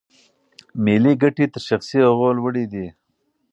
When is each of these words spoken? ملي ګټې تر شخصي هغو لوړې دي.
ملي 0.83 1.13
ګټې 1.23 1.45
تر 1.53 1.61
شخصي 1.67 1.97
هغو 2.07 2.27
لوړې 2.37 2.65
دي. 2.73 2.87